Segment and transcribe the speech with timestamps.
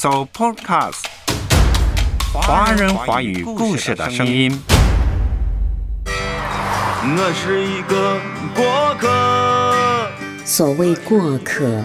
[0.00, 1.04] So Podcast，
[2.32, 4.58] 华人华语故事的声音。
[7.02, 8.18] 我是一个
[8.54, 10.08] 过客。
[10.42, 11.84] 所谓过客，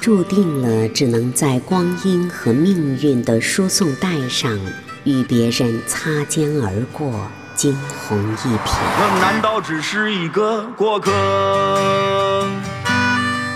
[0.00, 4.56] 注定了只能在光阴和命运的输送带上
[5.02, 7.10] 与别人擦肩而过，
[7.56, 7.76] 惊
[8.06, 8.76] 鸿一瞥。
[8.78, 12.13] 我难道只是一个过客？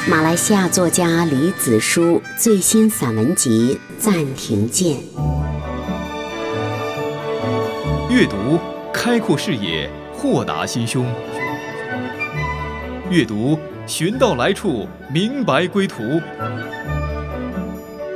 [0.08, 4.96] 马来西亚作家李子书最新散文集《暂停键》。
[8.08, 8.58] 阅读
[8.90, 11.04] 开阔视野，豁达心胸；
[13.10, 16.02] 阅读寻到来处，明白归途。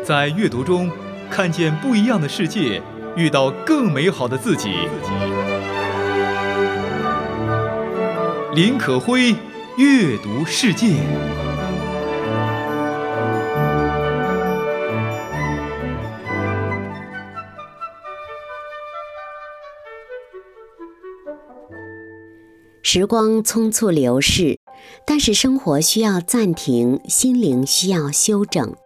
[0.02, 0.90] 在阅读中
[1.30, 2.80] 看见不一样的世界，
[3.16, 4.70] 遇到更美好的自己。
[8.54, 9.36] 林可辉，
[9.76, 10.96] 阅读世界。
[22.94, 24.58] 时光匆促流逝，
[25.06, 28.76] 但是生活需要暂停，心灵需要休整。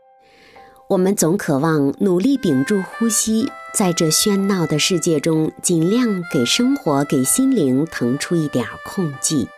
[0.91, 9.49] 我们总渴望努力屏住呼吸，在这喧闹的世界中，尽量给生活、给心灵腾出一点空隙。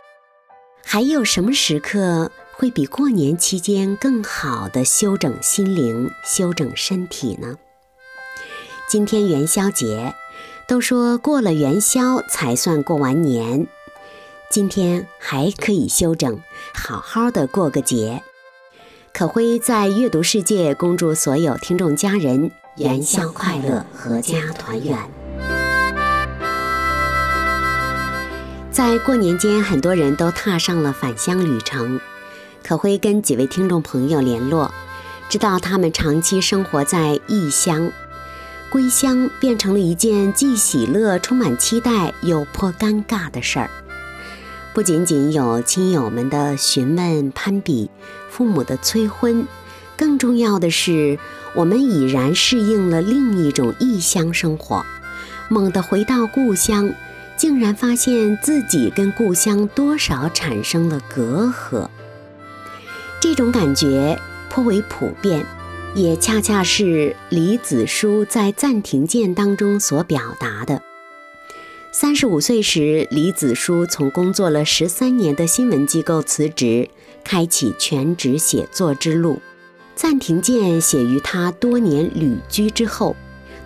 [0.82, 7.56] 还有什么时刻会比过年期间更好的休整心灵、休整身体呢？
[8.88, 10.14] 今天元宵节，
[10.66, 13.66] 都说过了元宵才算过完年。
[14.50, 16.40] 今天还可以休整，
[16.72, 18.22] 好好的过个节。
[19.12, 24.98] 可辉在阅读世界恭祝所有听众家人元宵快乐，阖家团圆。
[28.70, 32.00] 在过年间，很多人都踏上了返乡旅程。
[32.64, 34.72] 可辉跟几位听众朋友联络，
[35.28, 37.92] 知道他们长期生活在异乡，
[38.70, 43.70] 归乡变成了一件既喜乐、充满期待又颇尴尬的事儿。
[44.78, 47.90] 不仅仅有亲友们的询问攀比，
[48.30, 49.44] 父母的催婚，
[49.96, 51.18] 更重要的是，
[51.56, 54.86] 我们已然适应了另一种异乡生活。
[55.48, 56.92] 猛地回到故乡，
[57.36, 61.88] 竟然发现自己跟故乡多少产生了隔阂。
[63.18, 64.16] 这种感觉
[64.48, 65.44] 颇为普遍，
[65.96, 70.80] 也恰恰是李子书在暂停键当中所表达的。
[72.00, 76.88] 三十五岁时，李子书从工作了十三年的新闻机构辞职，
[77.24, 79.42] 开启全职写作之路。
[79.96, 83.16] 暂停键写于他多年旅居之后，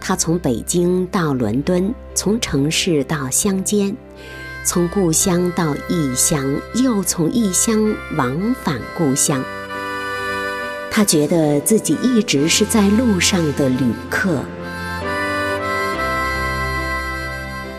[0.00, 3.94] 他从北京到伦敦，从城市到乡间，
[4.64, 6.42] 从故乡到异乡，
[6.76, 9.44] 又从异乡往返故乡。
[10.90, 14.42] 他觉得自己一直是在路上的旅客。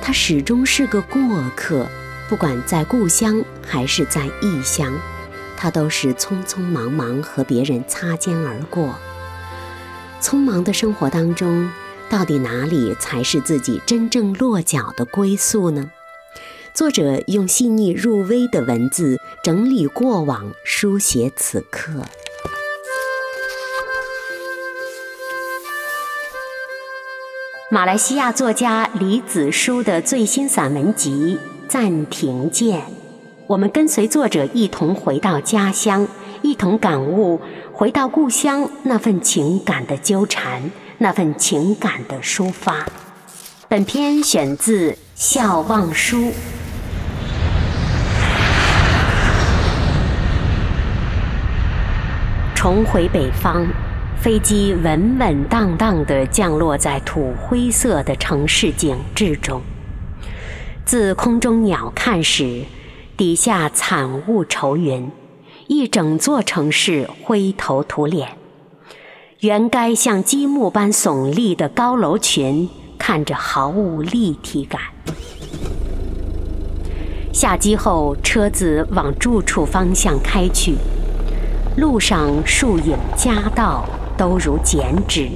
[0.05, 1.21] 他始终是个过
[1.55, 1.87] 客，
[2.27, 4.93] 不管在故乡还是在异乡，
[5.55, 8.93] 他都是匆匆忙忙和别人擦肩而过。
[10.21, 11.71] 匆忙的生活当中，
[12.09, 15.89] 到底哪里才是自己真正落脚的归宿呢？
[16.73, 22.03] 作者用细腻入微的文字整理过往，书写此刻。
[27.73, 32.79] 马来西亚作家李子书的最新散文集《暂停键》，
[33.47, 36.07] 我们跟随作者一同回到家乡，
[36.43, 37.41] 一同感悟
[37.73, 40.69] 回到故乡那份情感的纠缠，
[40.99, 42.87] 那份情感的抒发。
[43.67, 46.17] 本篇选自《笑忘书》。
[52.53, 53.65] 重回北方。
[54.23, 59.61] 飞机稳稳当当地降落在土灰色的城市景致中。
[60.85, 62.61] 自空中鸟瞰时，
[63.17, 65.11] 底下惨雾愁云，
[65.67, 68.29] 一整座城市灰头土脸。
[69.41, 74.79] 原该像积木般耸立的高楼群，看着毫无立体感。
[77.33, 80.75] 下机后，车子往住处方向开去，
[81.75, 83.83] 路上树影夹道。
[84.23, 85.27] 都如剪纸，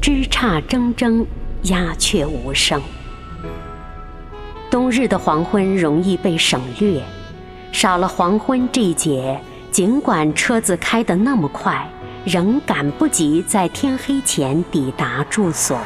[0.00, 1.24] 枝杈铮铮，
[1.62, 2.82] 鸦雀无声。
[4.68, 7.00] 冬日的黄昏容易被省略，
[7.70, 9.40] 少了黄昏这一节，
[9.70, 11.88] 尽管车子开得那么快，
[12.24, 15.78] 仍赶不及在天黑前抵达住所。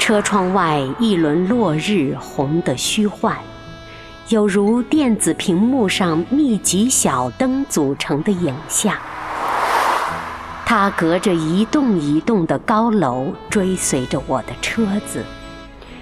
[0.00, 3.36] 车窗外一轮落日，红得虚幻，
[4.30, 8.92] 有如电子屏幕上密集小灯组成的影像。
[10.68, 15.24] 它隔着一栋一栋的高楼，追随着我的车子，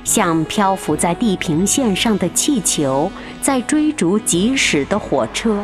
[0.05, 3.12] 像漂浮在地平线上的气球，
[3.43, 5.62] 在追逐疾驶的火车。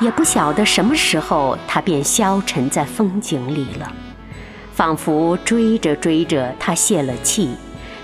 [0.00, 3.92] 也不晓得什么时候，它便消沉在风景里了，
[4.72, 7.50] 仿佛追着追着，它泄了气，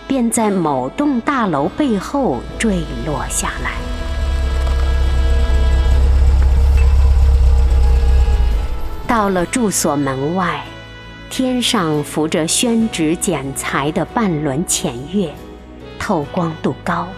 [0.07, 3.88] 便在某栋大楼背后坠落下来。
[9.09, 10.63] 到了住所门外，
[11.31, 15.33] 天上浮着宣纸剪裁的半轮浅月，
[15.99, 17.09] 透光度高，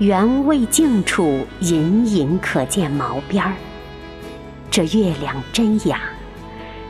[0.00, 3.54] 圆未镜处隐隐可见毛边儿。
[4.70, 5.98] 这月亮真雅，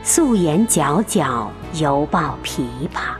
[0.03, 2.63] 素颜皎皎，犹抱琵
[2.93, 3.13] 琶。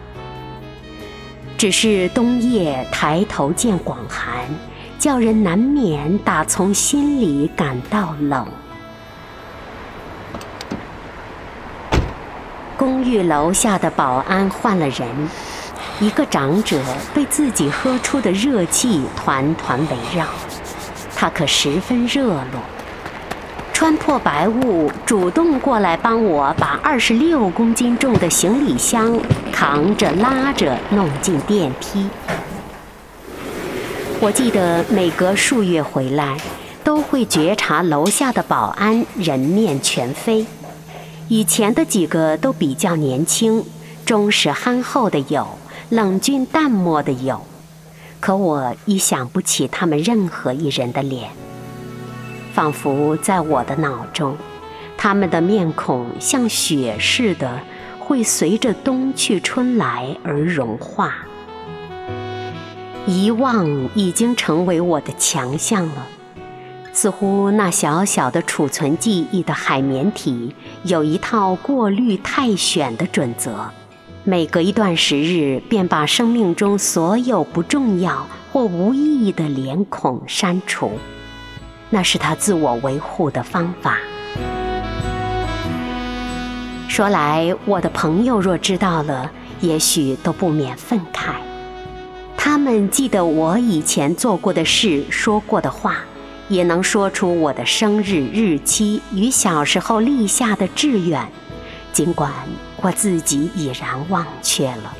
[1.57, 4.43] 只是冬夜抬头见广寒，
[4.99, 8.45] 叫人难免打从心里感到冷。
[12.79, 15.05] 公寓楼下的保安换了人，
[15.99, 16.81] 一个长者
[17.13, 20.25] 被自己喝出的热气团团围绕，
[21.13, 22.61] 他可十分热络，
[23.73, 29.19] 穿破白雾，主动过来帮我把二十六公斤重的行李箱
[29.51, 32.07] 扛着拉着弄进电梯。
[34.21, 36.37] 我记得每隔数月回来，
[36.81, 40.45] 都会觉察楼下的保安人面全非。
[41.31, 43.63] 以前的几个都比较年轻，
[44.03, 45.47] 忠实憨厚的有，
[45.89, 47.45] 冷峻淡漠的有，
[48.19, 51.29] 可我已想不起他们任何一人的脸。
[52.51, 54.35] 仿佛在我的脑中，
[54.97, 57.59] 他们的面孔像雪似的，
[57.99, 61.13] 会随着冬去春来而融化。
[63.05, 66.07] 遗忘已经成为我的强项了。
[67.01, 70.53] 似乎那小小的储存记忆的海绵体
[70.83, 73.69] 有一套过滤太选的准则，
[74.25, 80.91] 每隔一段时日便把生命中所有不重要或无意义的脸孔删除，
[81.89, 83.97] 那是他自我维护的方法。
[86.89, 89.31] 说来，我的朋友若知道了，
[89.61, 91.35] 也许都不免愤慨。
[92.35, 95.99] 他们记得我以前做过的事，说过的话。
[96.49, 101.25] 也能说出我的生日日期与小时候立下的志愿，
[101.93, 102.31] 尽管
[102.81, 104.93] 我自己已然忘却了，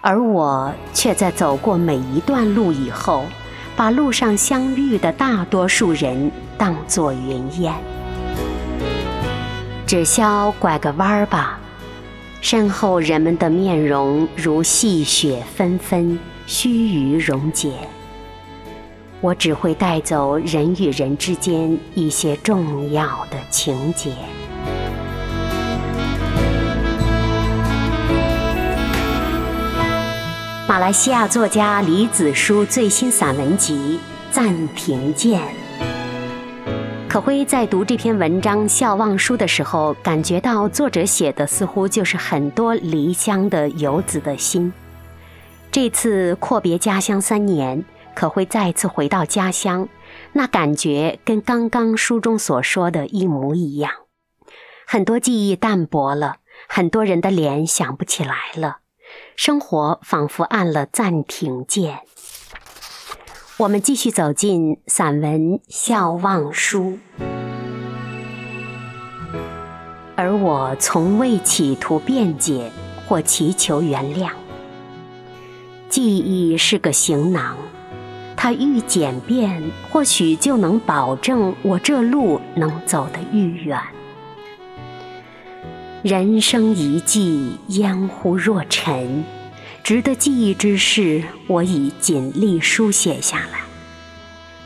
[0.00, 3.24] 而我却在走过每一段路以后，
[3.74, 7.74] 把路上相遇的大多数人当作云烟。
[9.84, 11.58] 只消拐个弯儿吧，
[12.40, 17.72] 身后人们的面容如细雪纷纷，须臾溶解。
[19.26, 24.12] 我只会带走人与人之间一些重要的情节。
[30.68, 33.98] 马来西亚作家李子书最新散文集
[34.32, 35.40] 《暂停键》。
[37.08, 44.72] 可辉在读这篇文章《笑忘书》的时候，感觉到作者写的似乎就是很多离乡的游子的心。
[45.72, 47.84] 这次阔别家乡三年。
[48.16, 49.90] 可会再次回到家乡，
[50.32, 53.92] 那感觉跟刚刚书中所说的一模一样。
[54.86, 58.78] 很多记忆淡薄了，很多人的脸想不起来了，
[59.36, 62.00] 生活仿佛按了暂停键。
[63.58, 66.98] 我们继续走进散文《笑忘书》，
[70.16, 72.72] 而我从未企图辩解
[73.06, 74.30] 或祈求原谅。
[75.90, 77.56] 记忆是个行囊。
[78.46, 79.60] 它愈简便，
[79.90, 83.76] 或许就能保证我这路能走得愈远。
[86.04, 89.24] 人生一季，烟忽若尘，
[89.82, 93.58] 值得记忆之事，我已尽力书写下来。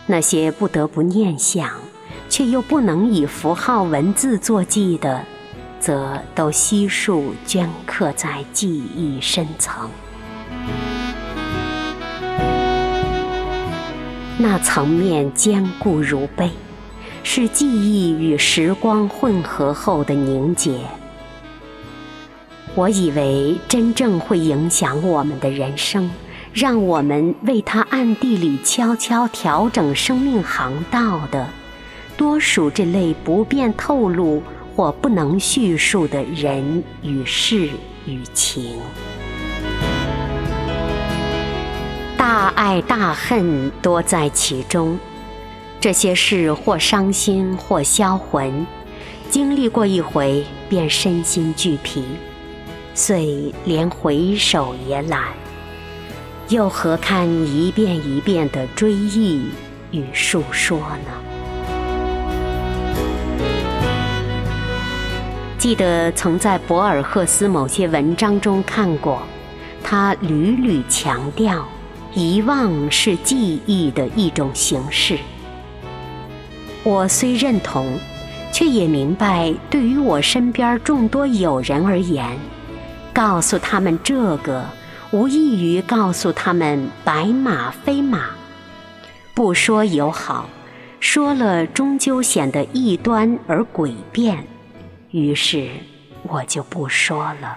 [0.04, 1.70] 那些不得不念想，
[2.28, 5.24] 却又不能以符号文字作记的，
[5.78, 9.88] 则都悉数镌刻在记忆深层。
[14.42, 16.50] 那层面坚固如碑，
[17.22, 20.80] 是记忆与时光混合后的凝结。
[22.74, 26.10] 我以为真正会影响我们的人生，
[26.54, 31.46] 让我们为他暗地里悄悄调整生命航道的，
[32.16, 34.42] 多数这类不便透露
[34.74, 37.68] 或不能叙述的人与事
[38.06, 38.78] 与情。
[42.20, 44.98] 大爱大恨多在其中，
[45.80, 48.66] 这些事或伤心或销魂，
[49.30, 52.04] 经历过一回，便身心俱疲，
[52.92, 55.28] 遂连回首也懒，
[56.50, 59.46] 又何堪一遍一遍的追忆
[59.90, 61.10] 与述说呢？
[65.56, 69.22] 记得曾在博尔赫斯某些文章中看过，
[69.82, 71.66] 他屡屡强调，
[72.12, 75.18] 遗忘是记忆的一种形式。
[76.82, 77.98] 我虽认同，
[78.52, 82.38] 却也明白，对于我身边众多友人而言，
[83.12, 84.64] 告诉他们这个，
[85.12, 88.30] 无异于告诉他们白马非马。
[89.34, 90.48] 不说友好，
[90.98, 94.44] 说了终究显得异端而诡辩。
[95.10, 95.68] 于是，
[96.22, 97.56] 我就不说了。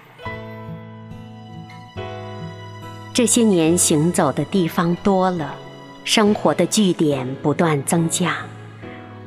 [3.13, 5.53] 这些年行走的地方多了，
[6.03, 8.37] 生活的据点不断增加。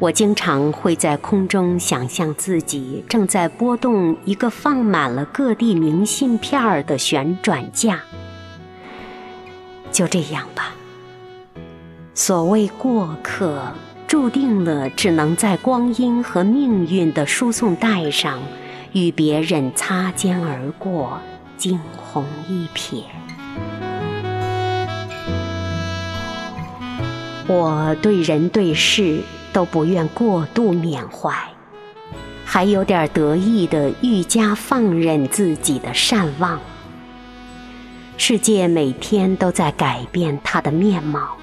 [0.00, 8.00] 我经常会在空中想象自己正在拨动一个放满了各地明信片儿的旋转架。
[9.92, 10.74] 就这样吧。
[12.12, 13.72] 所谓过客，
[14.08, 18.42] 注定了只能在光阴和命运的输送带上，
[18.92, 21.20] 与别人擦肩而过，
[21.56, 23.04] 惊鸿一瞥。
[27.46, 29.20] 我对人对事。
[29.52, 31.32] 都不愿过度缅怀，
[32.44, 36.60] 还有点得意的愈加放任自己的善忘。
[38.18, 41.38] 世界每天都在改变它的面貌，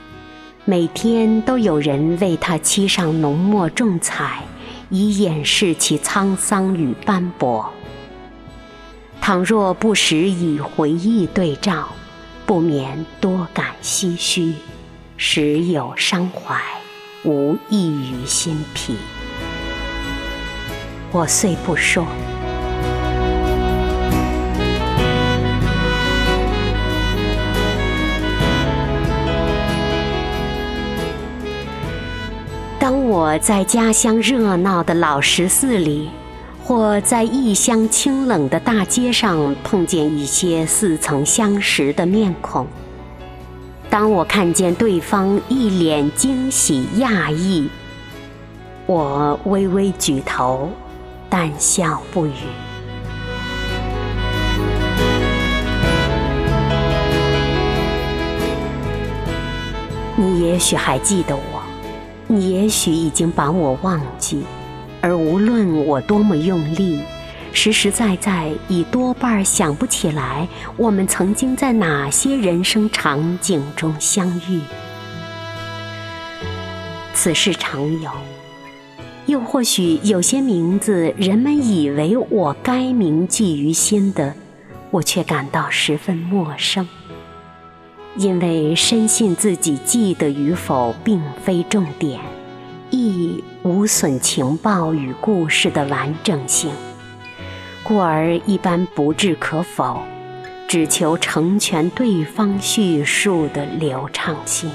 [0.63, 4.43] 每天都有人为它漆上浓墨重彩，
[4.91, 7.67] 以掩饰其沧桑与斑驳。
[9.19, 11.89] 倘若不时以回忆对照，
[12.45, 14.53] 不免多感唏嘘，
[15.17, 16.55] 时有伤怀。
[17.25, 18.97] 无异于心脾。
[21.09, 22.05] 我虽不说，
[32.77, 36.09] 当我在家乡热闹的老十四里，
[36.61, 42.67] 或在异乡清冷的大街上碰见一些似曾相识的面孔。
[43.93, 47.69] 当我看见对方一脸惊喜讶异，
[48.87, 50.71] 我微微举头，
[51.29, 52.31] 淡笑不语。
[60.15, 61.61] 你也许还记得我，
[62.25, 64.43] 你也许已经把我忘记，
[65.01, 67.03] 而无论我多么用力。
[67.53, 74.59] 实实在在已多半想不起来，我们曾经在哪些人生场景中相遇。
[77.13, 78.11] 此事常有，
[79.27, 84.33] 又或许有些名字，人们以为我该铭记于心的，
[84.89, 86.89] 我却感到十分陌生，
[88.17, 92.19] 因为深信自己记得与否并非重点，
[92.89, 96.71] 亦无损情报与故事的完整性。
[97.83, 100.01] 故而一般不置可否，
[100.69, 104.71] 只求成全对方叙述的流畅性。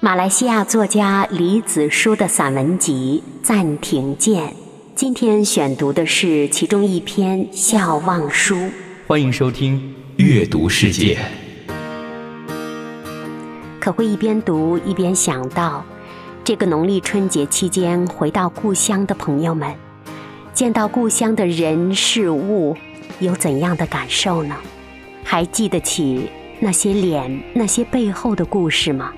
[0.00, 4.48] 马来西亚作家李子书的散文集《暂停键》，
[4.96, 8.56] 今天选读的是其中一篇《笑忘书》。
[9.06, 9.94] 欢迎收听
[10.24, 11.14] 《阅读世界》。
[13.86, 15.84] 可会一边读一边想到，
[16.42, 19.72] 这个农历春节期间回到故乡的朋友们，
[20.52, 22.76] 见到故乡的人事物，
[23.20, 24.56] 有怎样的感受呢？
[25.22, 26.28] 还记得起
[26.58, 29.12] 那些脸、那些背后的故事吗？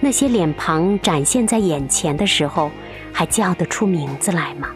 [0.00, 2.72] 那些脸庞展现在眼前的时候，
[3.12, 4.68] 还叫得出名字来吗？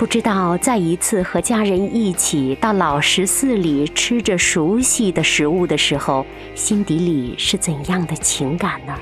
[0.00, 8.94] 不知道再一次和家人一起到老十四里吃着熟悉的食物的时候，心底里是怎样的情感呢？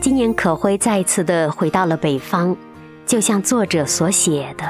[0.00, 2.54] 今年可辉再次的回到了北方，
[3.04, 4.64] 就像作者所写的，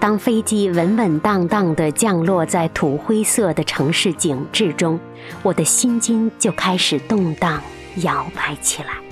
[0.00, 4.98] 当飞机稳稳当当的降落在土灰色的城市景致中，
[5.42, 7.62] 我的心经就开始动荡
[7.96, 9.03] 摇摆起来。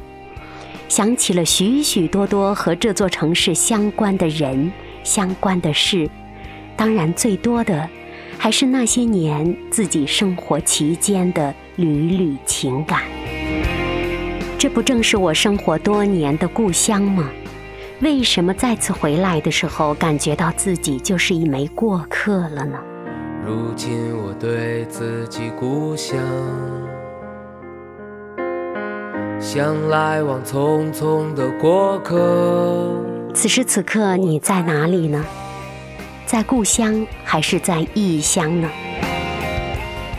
[0.92, 4.70] 想起了许许多多和这座城市相关的人、
[5.02, 6.06] 相关的事，
[6.76, 7.88] 当然最多的
[8.36, 13.04] 还是那些年自己生活期间的缕缕情感。
[14.58, 17.30] 这不正是我生活多年的故乡吗？
[18.02, 22.78] 为什么再次回来的时候，感觉到自己就是一枚过客了呢？
[23.46, 26.18] 如今我对自己故乡。
[29.42, 32.94] 像来往匆匆的过客。
[33.34, 35.24] 此时此刻你在哪里呢？
[36.24, 38.70] 在故乡还是在异乡呢？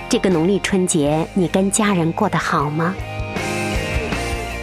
[0.09, 2.93] 这个农历春节，你跟家人过得好吗？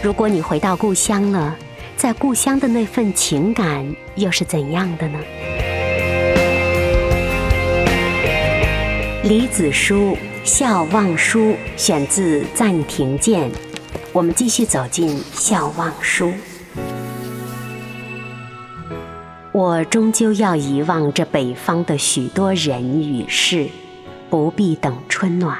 [0.03, 1.57] 如果你回到故乡了，
[1.97, 5.19] 在故乡的那份情感又是怎样的呢？
[9.23, 11.39] 李子书《笑忘书》
[11.75, 13.49] 选自《暂停键》，
[14.13, 16.27] 我们继续走进《笑忘书》。
[19.53, 23.69] 我终究要遗忘这北方的许多人与事，
[24.29, 25.57] 不必等春暖。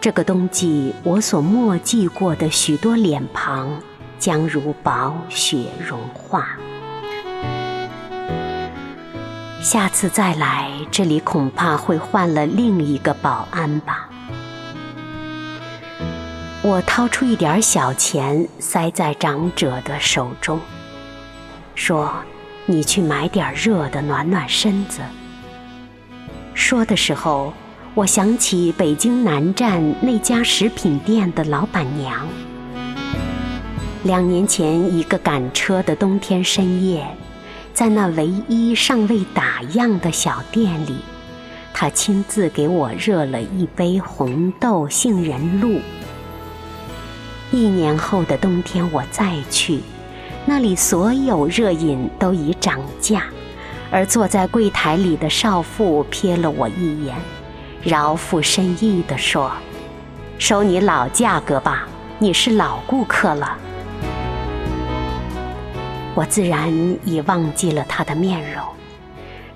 [0.00, 3.80] 这个冬季，我所默记过的许多脸庞，
[4.18, 6.56] 将如薄雪融化。
[9.60, 14.09] 下次再来这里，恐怕会换了另一个保安吧。
[16.62, 20.60] 我掏出一点小钱，塞在长者的手中，
[21.74, 22.12] 说
[22.66, 25.00] ：“你去买点热的，暖暖身子。”
[26.52, 27.54] 说的时候，
[27.94, 32.28] 我想起北京南站那家食品店的老板娘。
[34.02, 37.06] 两年前一个赶车的冬天深夜。
[37.72, 40.96] 在那唯一尚未打烊的小店里，
[41.72, 45.80] 他亲自给我热了一杯红豆杏仁露。
[47.52, 49.80] 一年后的冬天我再去，
[50.46, 53.24] 那里所有热饮都已涨价，
[53.90, 57.16] 而坐在柜台里的少妇瞥了我一眼，
[57.82, 59.50] 饶富深意地说
[60.38, 61.88] ：“收你老价格吧，
[62.20, 63.58] 你是老顾客了。”
[66.14, 66.72] 我自然
[67.04, 68.62] 已忘记了他的面容，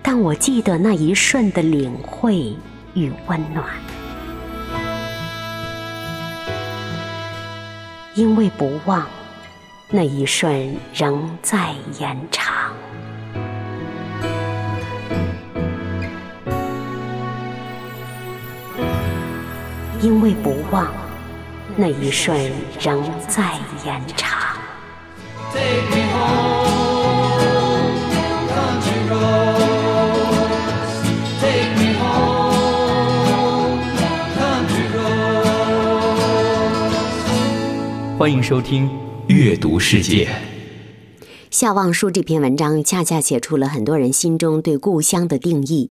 [0.02, 2.56] 但我记得那一瞬的领会
[2.94, 3.64] 与温暖，
[8.16, 9.04] 因为不忘，
[9.90, 12.72] 那一瞬仍在延长；
[20.00, 20.86] 因为不忘，
[21.74, 24.30] 那一瞬仍在延长。
[38.24, 38.88] 欢迎收听
[39.26, 40.24] 《阅读世界》。
[41.50, 45.90] 笑忘书这篇文章恰恰写出了很多人心中对故乡的定义。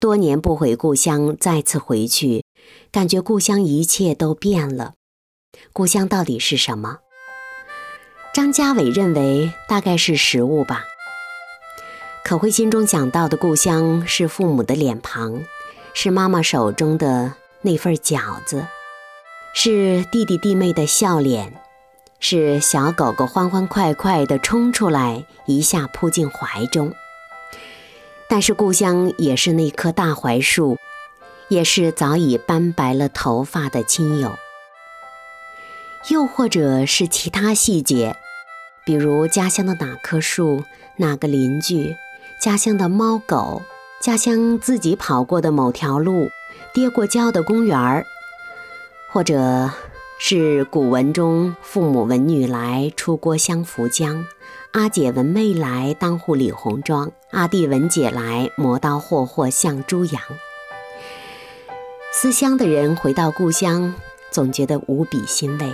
[0.00, 2.42] 多年不回故乡，再次回去，
[2.90, 4.94] 感觉故乡一切都变了。
[5.72, 6.98] 故乡到底是什么？
[8.34, 10.82] 张家伟认为大概是食物吧。
[12.24, 15.44] 可慧心中想到的故乡是父母的脸庞，
[15.94, 18.66] 是妈妈手中的那份饺子，
[19.54, 21.54] 是弟弟弟妹的笑脸，
[22.20, 26.92] 是小狗狗欢欢快快地冲出来，一下扑进怀中。
[28.28, 30.78] 但是故乡也是那棵大槐树，
[31.48, 34.36] 也是早已斑白了头发的亲友，
[36.10, 38.16] 又或者是其他细节。
[38.84, 40.64] 比如家乡的哪棵树，
[40.96, 41.94] 哪个邻居，
[42.40, 43.62] 家乡的猫狗，
[44.00, 46.30] 家乡自己跑过的某条路，
[46.74, 48.04] 跌过跤的公园儿，
[49.10, 49.70] 或者
[50.20, 54.26] 是古文中父母闻女来出郭相扶将，
[54.72, 60.20] 阿姐闻妹来当户理红妆，阿弟闻姐来磨刀霍霍向猪羊。
[62.12, 63.94] 思乡的人回到故乡，
[64.32, 65.72] 总觉得无比欣慰。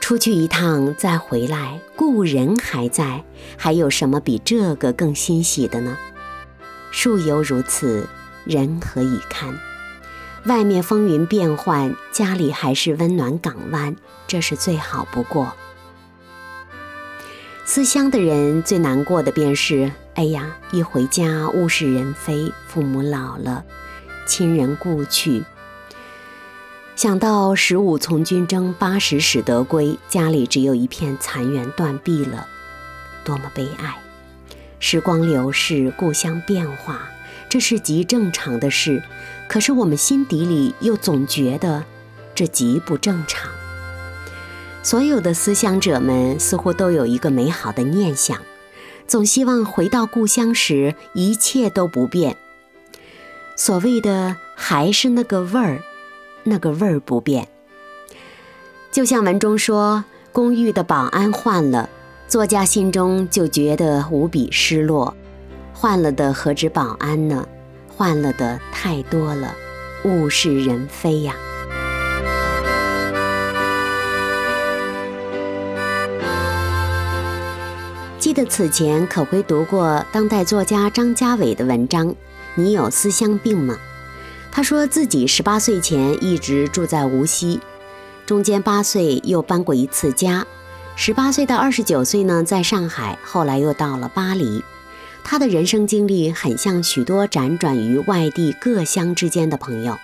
[0.00, 3.22] 出去一趟再回来，故人还在，
[3.58, 5.98] 还有什么比这个更欣喜的呢？
[6.90, 8.08] 树犹如此，
[8.44, 9.54] 人何以堪？
[10.44, 13.96] 外面风云变幻，家里还是温暖港湾，
[14.26, 15.52] 这是最好不过。
[17.64, 23.64] 思乡的人最难过的便是：哎呀，一回家物是人非，父母老了，
[24.26, 25.44] 亲人故去。
[26.96, 32.46] 想到十五从军征，八十始得归，家里只有一片残垣断壁了，
[33.22, 33.98] 多么悲哀！
[34.80, 37.10] 时光流逝，故乡变化，
[37.48, 39.02] 这是极正常的事。
[39.48, 41.82] 可是我们心底里又总觉得
[42.34, 43.50] 这极不正常。
[44.82, 48.40] 所有的思乡者们似乎都有一个美好的念想，
[49.06, 52.36] 总希望回到故乡时一切都不变。
[53.56, 55.82] 所谓的还是那个味儿。
[56.44, 57.46] 那个味儿不变，
[58.90, 61.90] 就像文中说，公寓的保安换了，
[62.26, 65.14] 作家心中就觉得无比失落。
[65.74, 67.46] 换了的何止保安呢？
[67.98, 69.56] 换了的太多了
[70.04, 71.34] 物是人非呀。
[78.20, 82.14] 记得此前可回读过当代作家张家玮的文章
[82.54, 83.76] 你有思乡病吗？
[84.52, 87.58] 他说自己十八岁前一直住在无锡
[88.26, 90.46] 中间八岁又搬过一次家
[90.94, 94.62] 十八岁到二十九岁呢在上海后来又到了巴黎。
[95.30, 99.98] 他的人生经历很像许多辗转于外地各乡之间的朋友。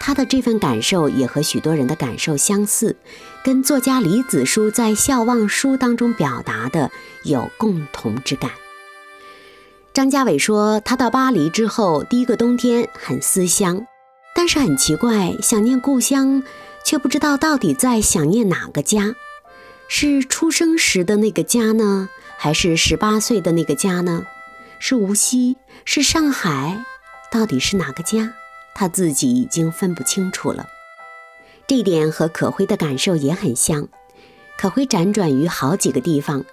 [0.00, 2.96] 他的这份感受也和许多人的感受相似，
[3.44, 6.90] 跟作家李子书在《笑忘书》当中表达的
[7.24, 8.50] 有共同之感。
[9.92, 13.86] 张家伟说，他到巴黎之后，第一个冬天很思乡，
[14.34, 16.42] 但是很奇怪，想念故乡，
[16.82, 19.14] 却不知道到底在想念哪个家，
[19.86, 22.08] 是出生时的那个家呢，
[22.42, 24.24] 还是十八岁的那个家呢？
[24.78, 26.82] 是无锡，是上海，
[27.30, 28.32] 到底是哪个家？
[28.74, 30.66] 他自己已经分不清楚了，
[31.66, 33.88] 这点和可辉的感受也很像。
[34.56, 36.46] 可辉辗转于好几个地方，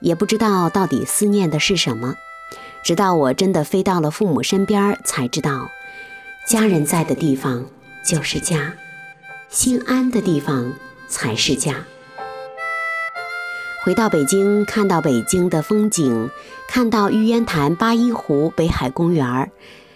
[0.00, 2.14] 也不知道到底思念的是什么。
[2.82, 5.68] 直到我真的飞到了父母身边，才知道，
[6.46, 7.66] 家人在的地方
[8.02, 8.72] 就是家，
[9.50, 10.72] 心安的地方
[11.06, 11.84] 才是家。
[13.88, 16.28] 回到北京，看到北京的风景，
[16.68, 19.50] 看到玉渊潭、八一湖、北海公园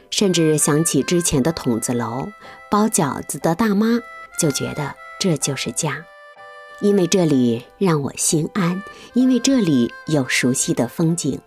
[0.09, 2.29] 甚至想起之前的筒子楼、
[2.71, 4.01] 包饺子的大妈，
[4.39, 6.07] 就觉得这就是家，
[6.81, 11.39] 因为这里让我心安，因为这里有熟悉的风景。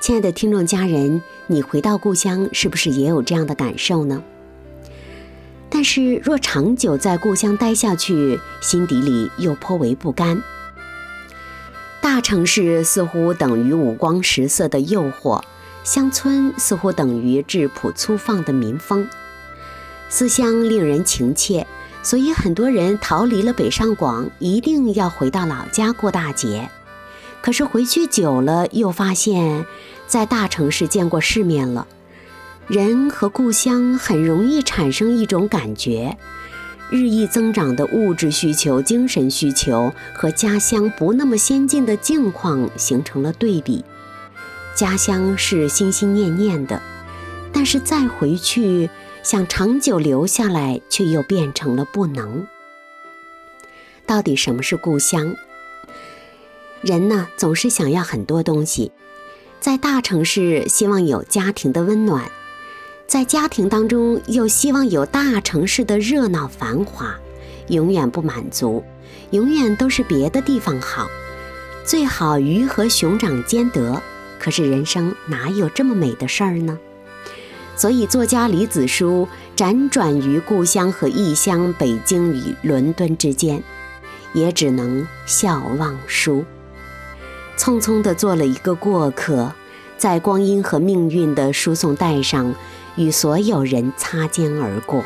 [0.00, 4.22] 亲爱的听众家人，你回到故乡是不是也有这样的感受呢？
[5.70, 10.38] 但是若长久在故乡待下去，心底里又颇为不甘。
[12.02, 15.40] 大城市似乎等于五光十色的诱惑。
[15.84, 19.08] 乡村似乎等于质朴粗放的民风，
[20.08, 21.66] 思乡令人情切，
[22.04, 26.70] 所以很多人逃离了北上广，一定要回到老家过大节。
[27.40, 29.66] 可是回去久了，又发现，
[30.06, 31.88] 在大城市见过世面了，
[32.68, 36.16] 人和故乡很容易产生一种感觉：
[36.92, 43.82] 日益增长的物质需求、精神需求和家乡不那么先进的境况形成了对比。
[44.74, 46.82] 家乡是心心念念的，
[47.50, 48.90] 但是再回去
[49.22, 52.46] 想长久留下来，却又变成了不能。
[54.04, 55.34] 到底什么是故乡？
[56.82, 58.92] 人呢，总是想要很多东西，
[59.60, 62.30] 在大城市希望有家庭的温暖，
[63.06, 67.14] 在家庭当中又希望有大城市的热闹繁华，
[67.68, 68.82] 永远不满足，
[69.30, 71.08] 永远都是别的地方好，
[71.84, 74.02] 最好鱼和熊掌兼得。
[74.38, 76.78] 可是人生哪有这么美的事儿呢？
[77.76, 83.62] 所以作家李子书辗转于故乡和异乡北京与伦敦之间，
[84.32, 86.44] 也只能笑忘书，
[87.56, 89.52] 匆匆地做了一个过客，
[89.96, 92.52] 在光阴和命运的输送带上，
[92.96, 95.04] 与所有人擦肩而过。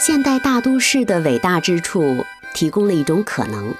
[0.00, 3.74] 现代大都市的伟大之处，提供了一种可能。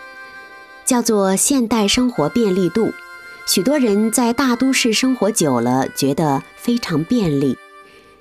[0.86, 2.92] 叫做现代生活便利度，
[3.46, 7.56] 许多人在大都市生活久了，觉得非常便利，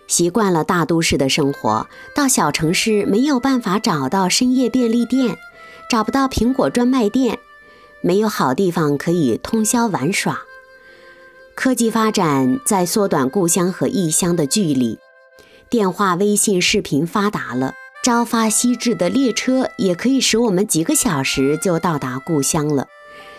[0.07, 5.37] 习惯了大都市的生活，到小城市没有办法找到深夜便利店，
[5.89, 7.39] 找不到苹果专卖店，
[8.01, 10.41] 没有好地方可以通宵玩耍。
[11.55, 14.97] 科技发展在缩短故乡和异乡的距离，
[15.69, 17.73] 电话、微信、视频发达了。
[18.03, 22.87] 朝发夕至的列车也可以使我们几个小时就到达故乡了，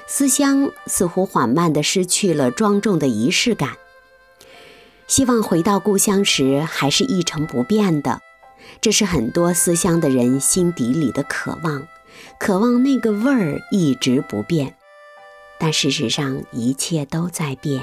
[0.06, 3.76] 思乡似乎缓慢地失去了庄重的仪式感。
[5.06, 8.22] 希望回到故乡时还是一成不变的，
[8.80, 11.86] 这是很多思乡的人心底里的渴望，
[12.38, 14.76] 渴望那个味儿一直不变。
[15.60, 17.82] 但事实上一切都在变，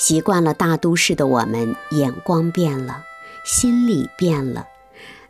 [0.00, 3.04] 习惯了大都市的我们，眼光变了，
[3.44, 4.66] 心里变了。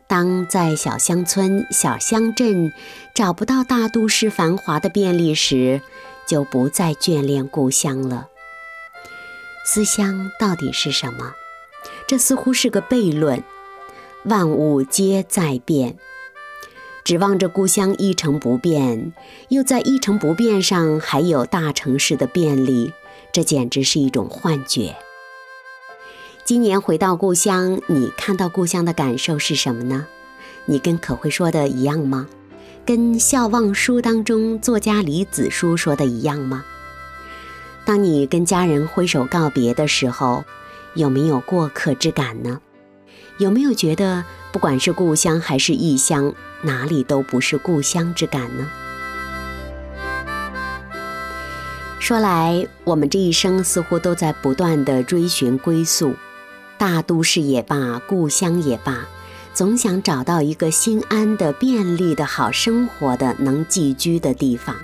[0.07, 2.71] 当在小乡村、小乡镇
[3.13, 5.81] 找不到大都市繁华的便利时，
[6.25, 8.29] 就不再眷恋故乡了。
[9.65, 11.33] 思乡到底是什么？
[12.07, 13.43] 这似乎是个悖论。
[14.23, 15.97] 万物皆在变，
[17.03, 19.11] 指望着故乡一成不变，
[19.49, 22.93] 又在一成不变上还有大城市的便利，
[23.31, 24.95] 这简直是一种幻觉。
[26.43, 30.07] 今年回到故乡，你看到故乡的感受是什么呢？
[30.65, 32.27] 你跟可会说的一样吗？
[32.85, 36.65] 跟《笑忘书》当中作家李子书说的一样吗？
[37.85, 40.43] 当你跟家人挥手告别的时候，
[40.95, 42.59] 有没有过客之感呢？
[43.37, 48.69] 有没有觉得，不管是故乡还是异乡，哪里都不是故乡之感呢？
[52.01, 56.15] 说来，我们这一生似乎都在不断的追寻归宿，
[56.75, 59.05] 大都市也罢，故乡也罢，
[59.53, 64.75] 总想找到一个心安的、便利的、好生活的、能寄居的地方。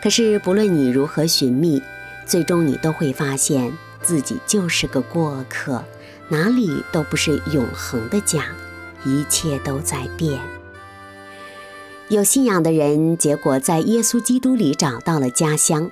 [0.00, 1.82] 可是，不论你如何寻觅，
[2.24, 5.84] 最终你都会发现自己就是个过客，
[6.28, 8.44] 哪里都不是永恒的家，
[9.04, 10.38] 一切都在变。
[12.10, 15.90] 有信仰的人，结果在耶稣基督里找到了家乡。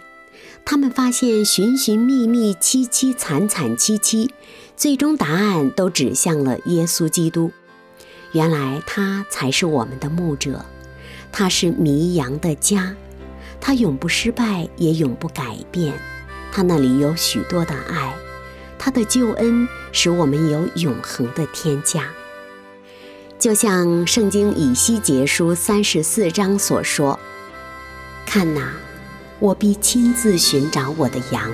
[0.64, 4.30] 他们发现寻寻觅觅、凄凄惨惨戚戚，
[4.78, 7.52] 最终答案都指向了耶稣基督。
[8.32, 10.64] 原来他才是我们的牧者，
[11.30, 12.94] 他是迷羊的家，
[13.60, 15.92] 他永不失败，也永不改变。
[16.50, 18.14] 他那里有许多的爱，
[18.78, 22.08] 他的救恩使我们有永恒的天家。
[23.38, 27.18] 就像圣经以西结书三十四章所说
[28.24, 28.72] ：“看哪，
[29.38, 31.52] 我必亲自寻找我的羊，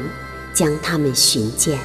[0.55, 1.77] 将他们寻见。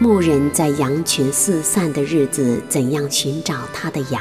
[0.00, 4.20] 牧人在羊群四散的日子怎样寻找他的羊，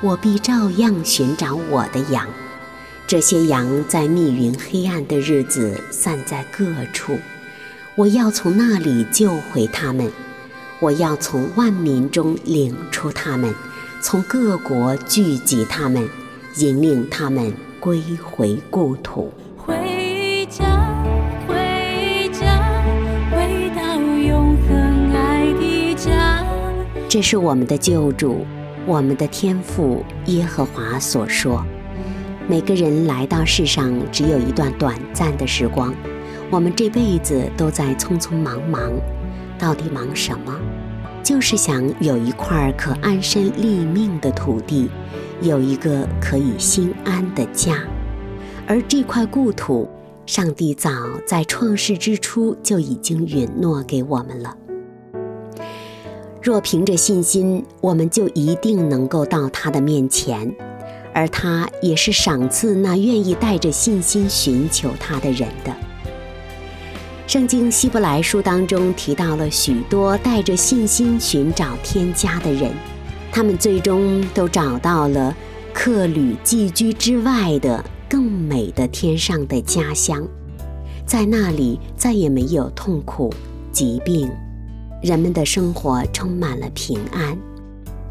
[0.00, 2.28] 我必照样寻找我的羊。
[3.08, 7.18] 这些羊在密云黑暗的日子散在各处，
[7.96, 10.12] 我要从那里救回他们，
[10.78, 13.52] 我要从万民中领出他们。”
[14.02, 16.08] 从各国聚集他们，
[16.56, 19.30] 引领他们归回故土。
[19.58, 20.64] 回家，
[21.46, 22.62] 回家，
[23.30, 26.42] 回到永恒爱的家。
[27.10, 28.46] 这是我们的救主，
[28.86, 31.62] 我们的天父耶和华所说。
[32.48, 35.94] 每个人来到世上只有一段短暂的时光，
[36.50, 38.90] 我们这辈子都在匆匆忙忙，
[39.58, 40.58] 到底忙什么？
[41.22, 44.90] 就是想有一块可安身立命的土地，
[45.42, 47.84] 有一个可以心安的家，
[48.66, 49.88] 而这块故土，
[50.26, 50.90] 上帝早
[51.26, 54.56] 在创世之初就已经允诺给我们了。
[56.42, 60.52] 若凭着信心，我们就一定能够到他的面前，
[61.12, 65.89] 而他也是赏赐那愿意带着信心寻求他的人的。
[67.30, 72.72] 圣经希伯来书当中提到了许多带着信心寻找天家的人，
[73.30, 75.32] 他们最终都找到了
[75.72, 80.26] 客旅寄居之外的更美的天上的家乡，
[81.06, 83.32] 在那里再也没有痛苦、
[83.70, 84.28] 疾病，
[85.00, 87.38] 人们的生活充满了平安，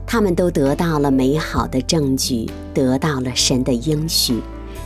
[0.08, 4.36] 他们都得到了美好的证据，得到了神的应许，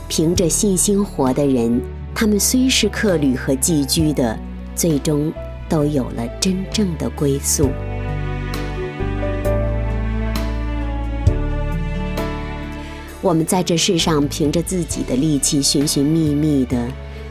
[0.08, 1.80] 凭着信心活的人。
[2.14, 4.38] 他们虽是客旅和寄居的，
[4.76, 5.32] 最终
[5.68, 7.68] 都有了真正的归宿。
[13.20, 16.86] 我们在这世上凭着自己的力气寻寻觅觅的，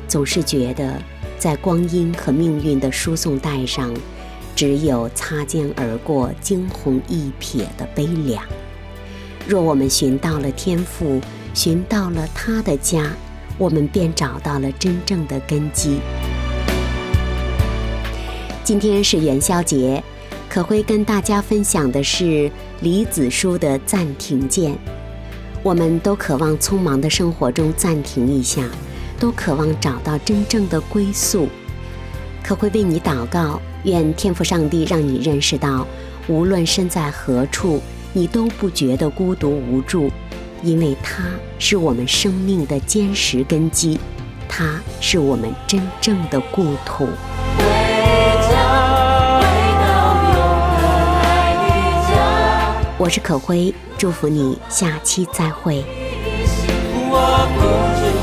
[0.08, 1.00] 总是觉得
[1.38, 3.94] 在光阴和命运的输送带上，
[4.54, 8.44] 只有擦肩而过、惊鸿一瞥的悲凉。
[9.48, 11.22] 若我们寻到了天赋，
[11.54, 13.10] 寻到了他的家。
[13.64, 16.02] 我们便找到了真正的根基。
[18.62, 20.04] 今天是元宵节，
[20.50, 24.78] 可会跟大家分享的是李子书的暂停键。
[25.64, 28.64] 我们都渴望匆忙的生活中暂停一下，
[29.18, 31.48] 都渴望找到真正的归宿。
[32.44, 35.88] 可会为你祷告，愿天父上帝让你认识到，
[36.28, 40.12] 无论身在何处，你都不觉得孤独无助。
[40.64, 41.26] 因为它
[41.60, 44.00] 是我们生命的坚实根基，
[44.48, 47.08] 它是我们真正的故土。
[52.98, 55.84] 我是可辉，祝福你，下期再会。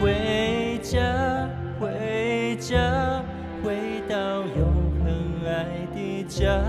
[0.00, 1.48] 回家，
[1.80, 3.22] 回家，
[3.64, 6.62] 回到永恒爱的家。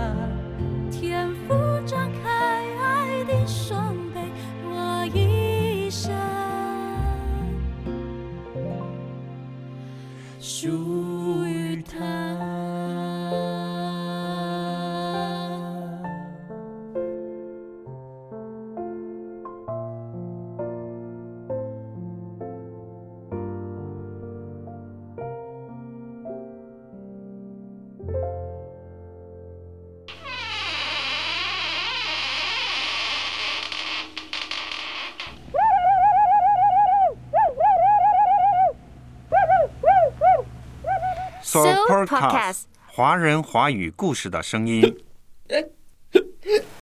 [43.19, 45.09] 人华语故事的声音。